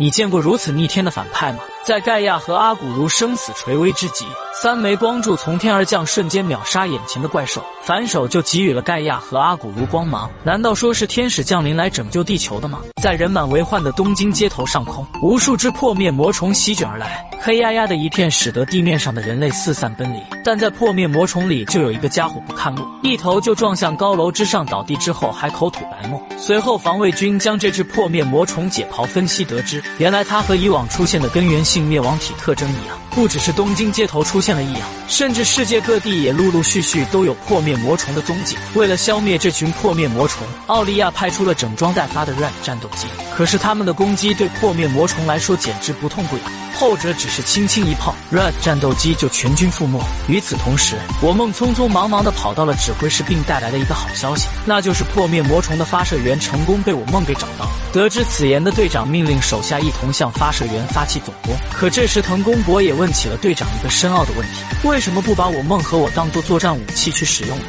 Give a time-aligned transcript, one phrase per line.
[0.00, 1.58] 你见过如此逆天的反派吗？
[1.84, 10.30] 在盖亚和阿古如生死垂危之际，三枚光柱从天而降，瞬间秒杀眼前的怪兽，反手就给予了盖亚和阿古如光芒。
[10.42, 12.80] 难道说是天使降临来拯救地球的吗？
[13.02, 20.18] 在人满为患的东京街头上空，无数只破灭魔虫席卷而来，黑压压的一片，使得地面上的人类四散奔离。
[20.42, 26.20] 但在破灭魔虫里，就有一个家伙不看路，一头就撞向高楼之上，倒地之后还口吐白沫。
[26.38, 38.56] 随后防卫军将这只破灭魔虫解剖分析，得知原来它和以往出现的根源性灭亡体特征一样，不只是东京街头出现了异样，甚至世界各地也陆陆续续都有破灭魔虫的踪迹。
[38.74, 43.08] 为了消灭这群破灭魔虫，奥利亚派出了整装待发的 Red 战斗机。
[43.36, 50.00] 可是他们的攻击对破灭魔虫来说简直不痛不痒，后者只是轻轻一炮，Red 战斗机就全军覆没。
[50.28, 57.68] 与此同时，我梦匆匆忙忙的跑到了指挥室，并带来了一个好消息，那就是破灭魔虫的发射源成功被我梦给找到。
[57.92, 61.56] 得知此言的队长命令手下一同向发射员发起总攻。
[61.72, 67.64] 可这时藤宫博也问起了队长一个深奥的问题：为什么不把我梦和我当做作战武器去使用呢？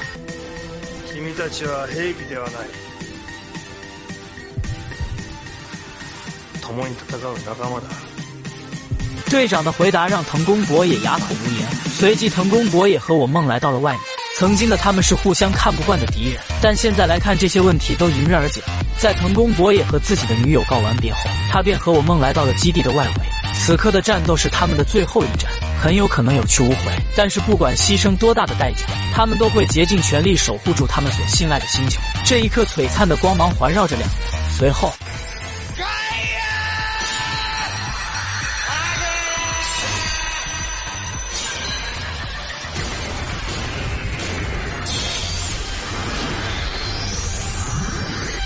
[9.30, 11.68] 队长的回答让藤宫博也哑口无言。
[11.96, 14.02] 随即，藤宫博也和我梦来到了外面。
[14.42, 18.60] 曾经的他们是互相看不惯的敌人，但现在来看，这些问题都迎刃而解。
[18.98, 21.20] 在藤宫博也和自己的女友告完别后，
[21.52, 23.14] 他便和我梦来到了基地的外围。
[23.54, 25.48] 此刻的战斗是他们的最后一战，
[25.80, 26.92] 很有可能有去无回。
[27.16, 32.02] 但是不管牺牲多大的代价，他们都会竭尽全力守护住他们所信赖的星球。
[32.26, 34.18] 这一刻，璀璨的光芒环绕着两人。
[34.58, 34.92] 随后。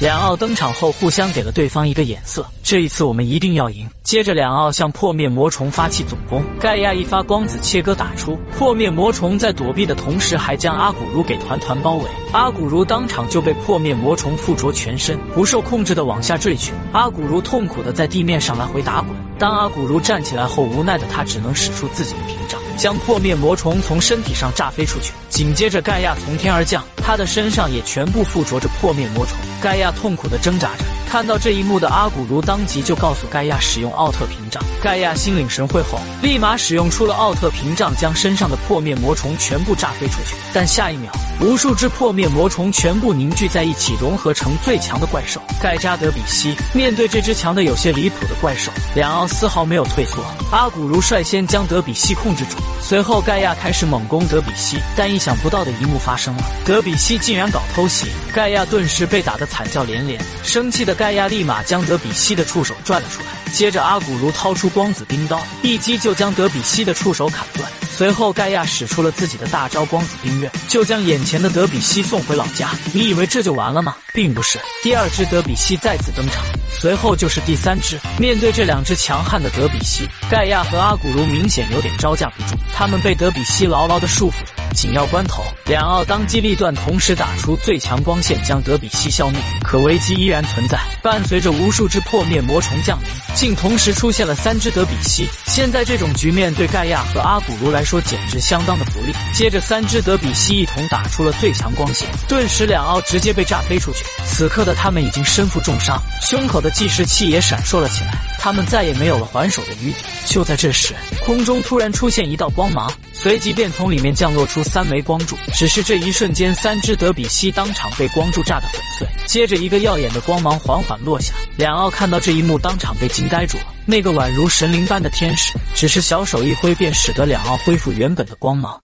[0.01, 2.45] 两奥登场后，互相给了对方一个眼色。
[2.61, 3.89] 这一次，我们一定要赢。
[4.03, 6.43] 接着，两奥向破灭魔虫发起总攻。
[6.59, 12.03] 盖亚一发光子切割打出，破灭魔虫在躲避的同时，还将阿古茹给团团包围。
[12.33, 16.73] 阿古茹当场就被破灭魔虫附着全身，不受控制的往下坠去。
[16.91, 19.11] 阿古茹痛苦的在地面上来回打滚。
[19.39, 25.13] 当阿古茹站起来后，无奈的他只能使出自己的屏障，将破灭魔虫从身体上炸飞出去。
[25.29, 29.37] 紧接着，盖亚从天而降，他的身上也全部附着着破灭魔虫。
[29.61, 30.83] 盖亚痛苦的挣扎着，
[31.15, 34.61] 看到这一幕的阿古茹当即就告诉盖亚使用奥特屏障。
[34.83, 40.35] 盖亚心领神会后，立马使用出了奥特屏障，将身上的破灭魔虫全部炸飞出去。
[40.53, 41.09] 但下一秒，
[41.39, 46.53] 无数只破灭魔虫全部凝聚在一起，融合成最强的怪兽盖扎德比西。
[46.73, 50.21] 面对这只强的有些离谱的怪兽，两奥丝毫没有退缩。
[50.51, 54.79] 阿古茹率先将德比西控制住，随后盖亚开始猛攻德比西。
[54.97, 60.21] 但意想不到的一幕发生了，德比西竟然搞偷袭，盖亚顿时被打得惨叫连连。
[60.43, 67.71] 生气的盖亚立马将德比西的触手拽了出来，接着阿古茹掏出光子冰刀，一击就将德比西的触手砍断。
[67.89, 72.71] 随后盖亚使出了自己的大招光子冰刃，就将眼前的德比西送回老家。
[72.91, 73.95] 你以为这就完了吗？
[74.13, 77.97] 并不是，第二只德比西再次登场，随后就是第三只。
[78.19, 84.51] 面对这两只强悍的德比西，盖亚和阿古茹明显有点招架不住，他们被德比西牢牢的束缚着。
[84.73, 89.39] 紧要关头，两奥当机立断，同时打出最强光线，将德比西消灭。
[89.63, 93.07] 可危机依然存在，伴随着无数只破灭魔虫降临，
[93.45, 95.29] 并同时出现了三只德比西。
[95.45, 99.13] 现在这种局面对盖亚和阿古茹来说简直相当的不利。
[99.35, 104.03] 接着，三只德比西一同打出了最强光线，顿时两奥直接被炸飞出去。
[104.25, 109.97] 此刻的他们已经身负重伤，胸口的计时器也闪烁了起来，他们再也没有了还手的余地。
[110.27, 110.93] 就在这时，
[111.25, 115.35] 空中突然出现一道光芒，随即便从里面降落出三枚光柱。
[115.51, 119.07] 只是这一瞬间，三只德比西当场被光柱炸得粉碎。
[119.25, 123.63] 接着，一个耀眼的光芒缓缓落下，两奥看到这一幕，当场被惊呆住了。
[123.83, 128.79] 那个宛如神灵般的天使，只是小手一挥，便使得两奥恢复原本的光芒。